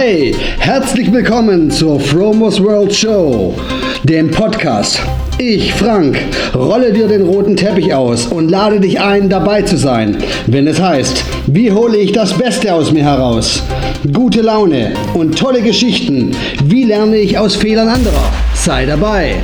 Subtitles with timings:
[0.00, 3.52] Hey, herzlich willkommen zur Fromos World Show,
[4.04, 5.02] dem Podcast.
[5.38, 6.20] Ich, Frank,
[6.54, 10.16] rolle dir den roten Teppich aus und lade dich ein, dabei zu sein,
[10.46, 13.60] wenn es heißt, wie hole ich das Beste aus mir heraus?
[14.12, 16.30] Gute Laune und tolle Geschichten.
[16.62, 18.32] Wie lerne ich aus Fehlern anderer?
[18.54, 19.38] Sei dabei.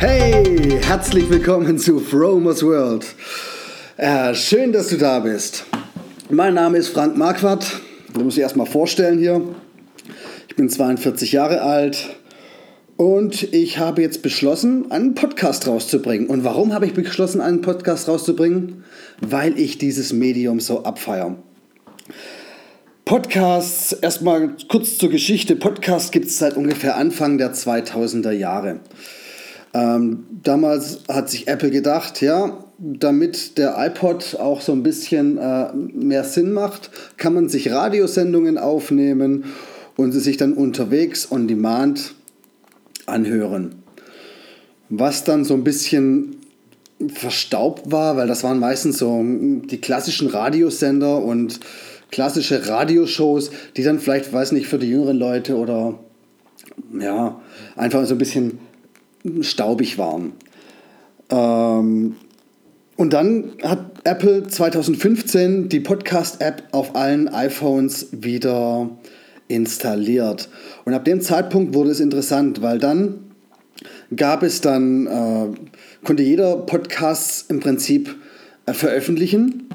[0.00, 3.06] Hey, herzlich willkommen zu Fromos World.
[3.96, 5.64] Äh, schön, dass du da bist.
[6.30, 7.80] Mein Name ist Frank Marquardt.
[8.12, 9.40] Du musst dich erstmal vorstellen hier.
[10.48, 12.08] Ich bin 42 Jahre alt
[12.96, 16.26] und ich habe jetzt beschlossen, einen Podcast rauszubringen.
[16.26, 18.82] Und warum habe ich beschlossen, einen Podcast rauszubringen?
[19.20, 21.36] Weil ich dieses Medium so abfeiere.
[23.04, 25.54] Podcasts, erstmal kurz zur Geschichte.
[25.54, 28.80] Podcasts gibt es seit ungefähr Anfang der 2000er Jahre.
[29.74, 35.72] Ähm, damals hat sich Apple gedacht, ja, damit der iPod auch so ein bisschen äh,
[35.74, 39.44] mehr Sinn macht, kann man sich Radiosendungen aufnehmen
[39.96, 42.14] und sie sich dann unterwegs on demand
[43.06, 43.74] anhören.
[44.88, 46.36] Was dann so ein bisschen
[47.12, 51.60] verstaubt war, weil das waren meistens so die klassischen Radiosender und
[52.10, 55.98] klassische Radioshows, die dann vielleicht, weiß nicht, für die jüngeren Leute oder
[56.98, 57.40] ja,
[57.76, 58.58] einfach so ein bisschen
[59.42, 60.32] staubig waren.
[61.30, 62.16] Ähm,
[62.96, 68.90] und dann hat Apple 2015 die Podcast-App auf allen iPhones wieder
[69.46, 70.48] installiert.
[70.84, 73.28] Und ab dem Zeitpunkt wurde es interessant, weil dann
[74.14, 75.46] gab es dann, äh,
[76.04, 78.16] konnte jeder Podcasts im Prinzip
[78.66, 79.68] äh, veröffentlichen.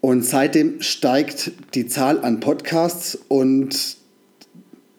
[0.00, 4.01] Und seitdem steigt die Zahl an Podcasts und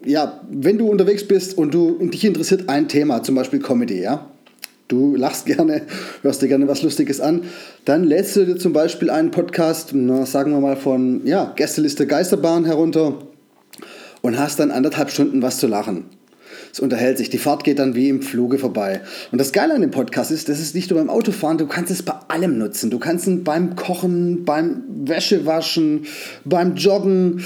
[0.05, 4.29] ja, wenn du unterwegs bist und du dich interessiert ein Thema, zum Beispiel Comedy, ja,
[4.87, 5.83] du lachst gerne,
[6.21, 7.43] hörst dir gerne was Lustiges an,
[7.85, 12.07] dann lädst du dir zum Beispiel einen Podcast, na, sagen wir mal von ja, Gästeliste
[12.07, 13.19] Geisterbahn herunter
[14.21, 16.05] und hast dann anderthalb Stunden was zu lachen.
[16.71, 17.29] Es unterhält sich.
[17.29, 19.01] Die Fahrt geht dann wie im Fluge vorbei.
[19.31, 21.91] Und das Geile an dem Podcast ist, das ist nicht nur beim Autofahren, du kannst
[21.91, 22.89] es bei allem nutzen.
[22.89, 26.07] Du kannst ihn beim Kochen, beim Wäschewaschen,
[26.45, 27.43] beim Joggen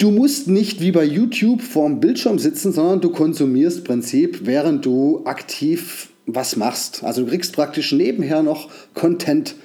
[0.00, 5.20] Du musst nicht wie bei YouTube vorm Bildschirm sitzen, sondern du konsumierst Prinzip, während du
[5.26, 7.04] aktiv was machst.
[7.04, 9.56] Also du kriegst praktisch nebenher noch Content,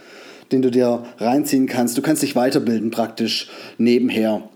[0.51, 1.97] den du dir reinziehen kannst.
[1.97, 4.49] Du kannst dich weiterbilden praktisch nebenher.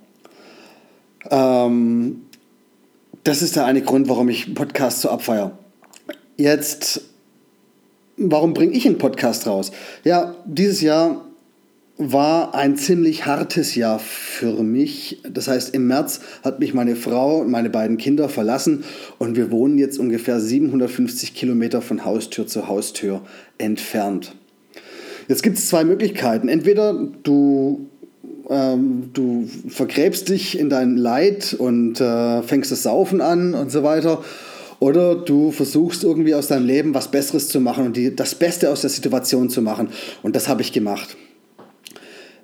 [1.31, 2.23] Ähm,
[3.23, 5.57] das ist der eine Grund, warum ich Podcasts so abfeier.
[6.35, 7.03] Jetzt,
[8.17, 9.71] warum bringe ich einen Podcast raus?
[10.03, 11.28] Ja, dieses Jahr
[12.01, 15.21] war ein ziemlich hartes Jahr für mich.
[15.29, 18.85] Das heißt, im März hat mich meine Frau und meine beiden Kinder verlassen
[19.17, 23.21] und wir wohnen jetzt ungefähr 750 Kilometer von Haustür zu Haustür
[23.57, 24.33] entfernt.
[25.27, 26.47] Jetzt gibt es zwei Möglichkeiten.
[26.47, 26.93] Entweder
[27.23, 27.89] du,
[28.49, 33.83] ähm, du vergräbst dich in dein Leid und äh, fängst das Saufen an und so
[33.83, 34.23] weiter.
[34.79, 38.71] Oder du versuchst irgendwie aus deinem Leben was Besseres zu machen und die, das Beste
[38.71, 39.89] aus der Situation zu machen.
[40.23, 41.17] Und das habe ich gemacht.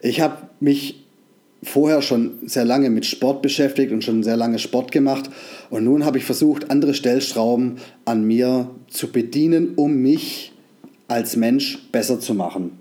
[0.05, 1.03] Ich habe mich
[1.63, 5.31] vorher schon sehr lange mit Sport beschäftigt und schon sehr lange Sport gemacht.
[5.71, 10.53] Und nun habe ich versucht, andere Stellschrauben an mir zu bedienen, um mich
[11.07, 12.79] als Mensch besser zu machen.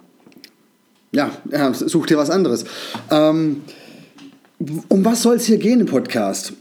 [1.12, 2.64] Ja, ja such dir was anderes.
[3.10, 3.62] Ähm,
[4.88, 6.52] um was soll es hier gehen im Podcast?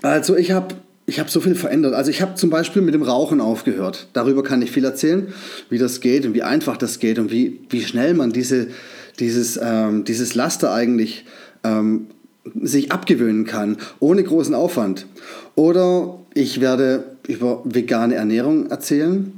[0.00, 0.76] Also ich habe
[1.10, 1.92] ich habe so viel verändert.
[1.92, 4.06] Also ich habe zum Beispiel mit dem Rauchen aufgehört.
[4.12, 5.34] Darüber kann ich viel erzählen,
[5.68, 8.68] wie das geht und wie einfach das geht und wie, wie schnell man diese,
[9.20, 11.24] dieses, ähm, dieses Laster eigentlich
[11.62, 12.06] ähm,
[12.60, 15.06] sich abgewöhnen kann, ohne großen Aufwand.
[15.54, 19.32] Oder ich werde über vegane Ernährung erzählen,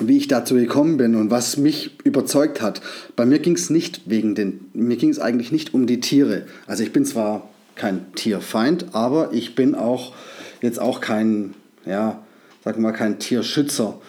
[0.00, 2.80] wie ich dazu gekommen bin und was mich überzeugt hat.
[3.16, 6.46] Bei mir ging es nicht wegen den, mir ging es eigentlich nicht um die Tiere.
[6.66, 10.12] Also ich bin zwar kein Tierfeind, aber ich bin auch
[10.60, 12.22] jetzt auch kein, ja,
[12.64, 14.00] sag mal, kein Tierschützer.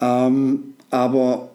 [0.00, 1.49] Ähm, aber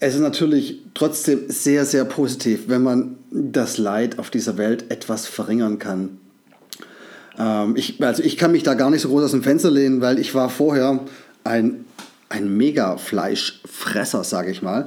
[0.00, 5.26] es ist natürlich trotzdem sehr, sehr positiv, wenn man das Leid auf dieser Welt etwas
[5.26, 6.18] verringern kann.
[7.38, 10.00] Ähm, ich, also ich kann mich da gar nicht so groß aus dem Fenster lehnen,
[10.00, 11.00] weil ich war vorher
[11.44, 11.84] ein,
[12.30, 14.86] ein Mega-Fleischfresser, sage ich mal.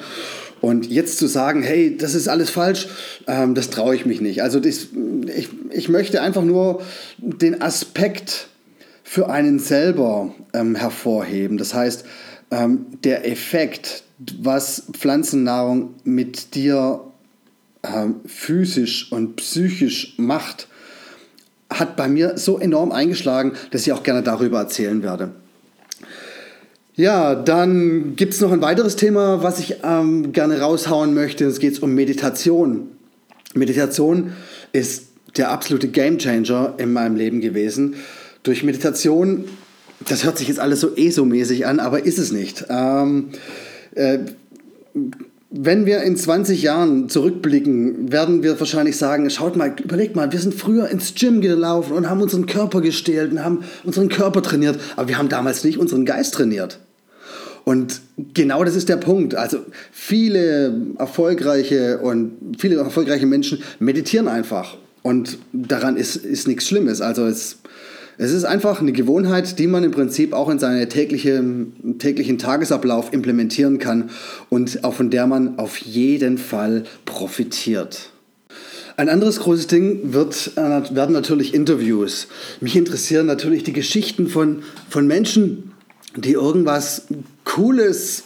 [0.61, 2.87] Und jetzt zu sagen, hey, das ist alles falsch,
[3.27, 4.41] ähm, das traue ich mich nicht.
[4.41, 4.87] Also das,
[5.35, 6.81] ich, ich möchte einfach nur
[7.19, 8.47] den Aspekt
[9.03, 11.57] für einen selber ähm, hervorheben.
[11.57, 12.05] Das heißt,
[12.53, 14.03] ähm, der Effekt,
[14.39, 17.01] was Pflanzennahrung mit dir
[17.83, 20.67] ähm, physisch und psychisch macht,
[21.69, 25.31] hat bei mir so enorm eingeschlagen, dass ich auch gerne darüber erzählen werde.
[26.95, 31.45] Ja, dann gibt es noch ein weiteres Thema, was ich ähm, gerne raushauen möchte.
[31.45, 32.89] Es geht um Meditation.
[33.55, 34.33] Meditation
[34.73, 37.95] ist der absolute Gamechanger in meinem Leben gewesen.
[38.43, 39.45] Durch Meditation,
[40.07, 42.65] das hört sich jetzt alles so ESO-mäßig an, aber ist es nicht.
[42.69, 43.29] Ähm,
[43.95, 44.19] äh,
[45.55, 50.39] wenn wir in 20 Jahren zurückblicken, werden wir wahrscheinlich sagen, schaut mal, überlegt mal, wir
[50.39, 54.79] sind früher ins Gym gelaufen und haben unseren Körper gestählt und haben unseren Körper trainiert,
[54.95, 56.79] aber wir haben damals nicht unseren Geist trainiert.
[57.65, 58.01] Und
[58.33, 59.35] genau das ist der Punkt.
[59.35, 59.59] Also
[59.91, 64.77] viele erfolgreiche und viele erfolgreiche Menschen meditieren einfach.
[65.01, 66.99] Und daran ist, ist nichts Schlimmes.
[66.99, 67.59] Also es,
[68.17, 73.11] es ist einfach eine Gewohnheit, die man im Prinzip auch in seinen täglichen, täglichen Tagesablauf
[73.11, 74.09] implementieren kann
[74.49, 78.09] und auch von der man auf jeden Fall profitiert.
[78.95, 82.27] Ein anderes großes Ding wird, äh, werden natürlich Interviews.
[82.61, 85.72] Mich interessieren natürlich die Geschichten von, von Menschen,
[86.15, 87.03] die irgendwas
[87.43, 88.23] Cooles,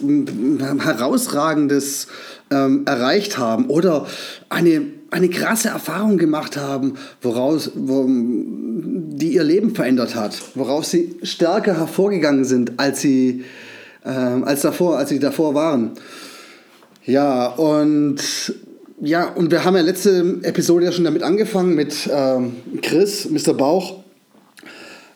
[0.80, 2.08] Herausragendes
[2.52, 4.06] ähm, erreicht haben oder
[4.50, 11.18] eine, eine krasse Erfahrung gemacht haben, woraus, wo, die ihr Leben verändert hat, woraus sie
[11.24, 13.44] stärker hervorgegangen sind, als sie,
[14.06, 15.92] ähm, als davor, als sie davor waren.
[17.06, 18.22] Ja, und
[19.00, 23.54] ja, und wir haben ja letzte Episode ja schon damit angefangen mit ähm, Chris, Mr.
[23.54, 24.04] Bauch.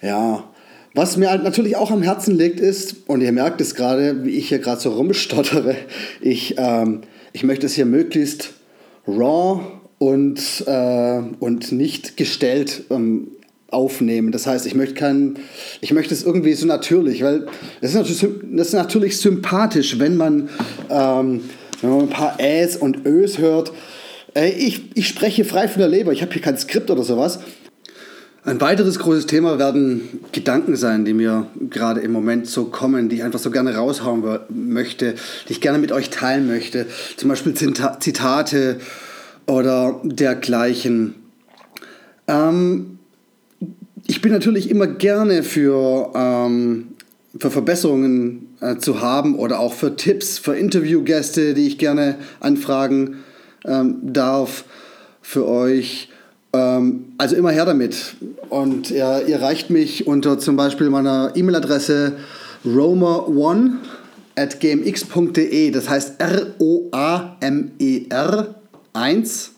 [0.02, 0.44] Ja,
[0.94, 4.32] was mir halt natürlich auch am Herzen liegt, ist, und ihr merkt es gerade, wie
[4.32, 5.76] ich hier gerade so rumstottere,
[6.22, 7.02] ich, ähm,
[7.34, 8.54] ich möchte es hier möglichst
[9.08, 9.62] raw
[10.00, 13.30] und, äh, und nicht gestellt ähm,
[13.70, 14.32] aufnehmen.
[14.32, 15.40] Das heißt, ich möchte kein,
[15.80, 17.48] ich möchte es irgendwie so natürlich, weil
[17.80, 20.50] es ist natürlich, das ist natürlich sympathisch, wenn man,
[20.90, 21.42] ähm,
[21.82, 23.72] wenn man ein paar Äs und Ös hört.
[24.36, 27.40] Äh, ich, ich spreche frei von der Leber, ich habe hier kein Skript oder sowas.
[28.44, 33.18] Ein weiteres großes Thema werden Gedanken sein, die mir gerade im Moment so kommen, die
[33.18, 35.14] ich einfach so gerne raushauen möchte,
[35.48, 36.88] die ich gerne mit euch teilen möchte.
[37.18, 38.80] Zum Beispiel Zitate
[39.46, 41.14] oder dergleichen.
[42.28, 42.98] Ähm,
[44.08, 46.96] ich bin natürlich immer gerne für, ähm,
[47.38, 53.18] für Verbesserungen äh, zu haben oder auch für Tipps, für Interviewgäste, die ich gerne anfragen
[53.66, 54.64] ähm, darf
[55.22, 56.11] für euch.
[56.54, 58.16] Ähm, also immer her damit.
[58.50, 62.14] Und ihr, ihr reicht mich unter zum Beispiel meiner E-Mail-Adresse
[62.66, 63.72] romer1
[64.36, 65.72] at gmx.de.
[65.72, 66.56] Das heißt R-O-A-M-E-R
[68.94, 69.52] 1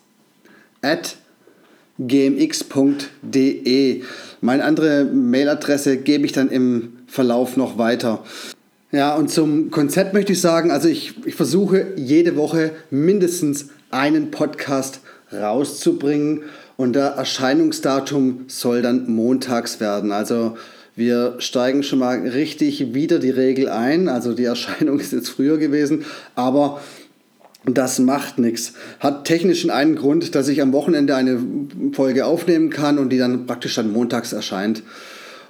[0.82, 1.18] at
[2.00, 3.22] gmx.de.
[4.42, 8.24] Meine andere Mailadresse gebe ich dann im Verlauf noch weiter.
[8.92, 14.30] Ja, und zum Konzept möchte ich sagen, also ich, ich versuche jede Woche mindestens einen
[14.32, 15.00] Podcast
[15.32, 16.44] rauszubringen
[16.78, 20.12] und der Erscheinungsdatum soll dann montags werden.
[20.12, 20.58] Also
[20.96, 24.10] wir steigen schon mal richtig wieder die Regel ein.
[24.10, 26.06] Also die Erscheinung ist jetzt früher gewesen,
[26.36, 26.82] aber
[27.66, 28.74] das macht nichts.
[29.00, 31.40] Hat technischen einen Grund, dass ich am Wochenende eine
[31.94, 34.84] Folge aufnehmen kann und die dann praktisch dann montags erscheint.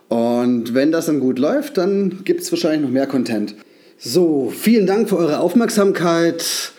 [0.10, 3.56] Und wenn das dann gut läuft, dann gibt es wahrscheinlich noch mehr Content.
[3.98, 6.74] So, vielen Dank für eure Aufmerksamkeit.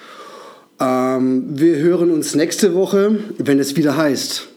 [0.81, 4.49] Ähm, wir hören uns nächste Woche, wenn es wieder heißt,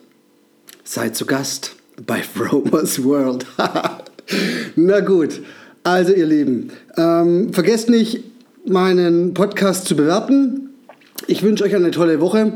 [0.84, 1.76] seid zu Gast
[2.06, 3.46] bei Fromers World.
[4.76, 5.42] Na gut,
[5.84, 8.24] also ihr Lieben, ähm, vergesst nicht,
[8.66, 10.72] meinen Podcast zu bewerten.
[11.28, 12.54] Ich wünsche euch eine tolle Woche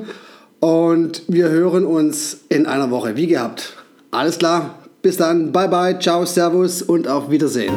[0.60, 3.74] und wir hören uns in einer Woche, wie gehabt.
[4.12, 7.74] Alles klar, bis dann, bye bye, ciao, servus und auf Wiedersehen.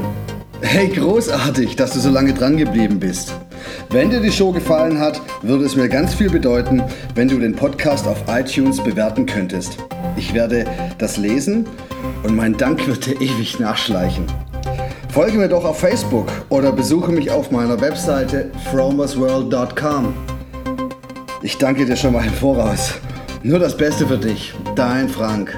[0.60, 3.32] Hey, großartig, dass du so lange dran geblieben bist.
[3.90, 6.82] Wenn dir die Show gefallen hat, würde es mir ganz viel bedeuten,
[7.14, 9.78] wenn du den Podcast auf iTunes bewerten könntest.
[10.16, 10.64] Ich werde
[10.98, 11.66] das lesen
[12.22, 14.26] und mein Dank wird dir ewig nachschleichen.
[15.12, 20.14] Folge mir doch auf Facebook oder besuche mich auf meiner Webseite fromersworld.com.
[21.42, 22.94] Ich danke dir schon mal im Voraus.
[23.42, 25.54] Nur das Beste für dich, dein Frank.